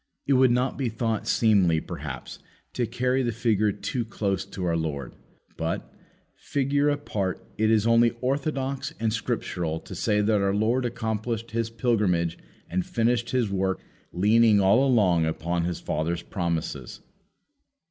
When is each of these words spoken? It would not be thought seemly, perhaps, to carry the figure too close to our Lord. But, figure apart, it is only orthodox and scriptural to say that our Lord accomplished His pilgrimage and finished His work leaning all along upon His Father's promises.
It 0.25 0.33
would 0.33 0.49
not 0.49 0.79
be 0.79 0.89
thought 0.89 1.27
seemly, 1.27 1.79
perhaps, 1.79 2.39
to 2.73 2.87
carry 2.87 3.21
the 3.21 3.31
figure 3.31 3.71
too 3.71 4.03
close 4.03 4.43
to 4.45 4.65
our 4.65 4.75
Lord. 4.75 5.13
But, 5.57 5.93
figure 6.33 6.89
apart, 6.89 7.45
it 7.59 7.69
is 7.69 7.85
only 7.85 8.09
orthodox 8.19 8.95
and 8.99 9.13
scriptural 9.13 9.79
to 9.81 9.93
say 9.93 10.21
that 10.21 10.41
our 10.41 10.55
Lord 10.55 10.85
accomplished 10.85 11.51
His 11.51 11.69
pilgrimage 11.69 12.39
and 12.67 12.83
finished 12.83 13.29
His 13.29 13.51
work 13.51 13.79
leaning 14.11 14.59
all 14.59 14.83
along 14.87 15.27
upon 15.27 15.65
His 15.65 15.79
Father's 15.79 16.23
promises. 16.23 17.01